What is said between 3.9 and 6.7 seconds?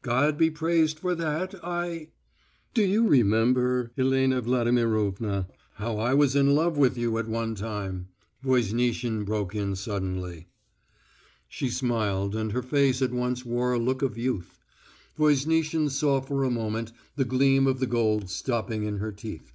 Elena Vladimirovna, how I was in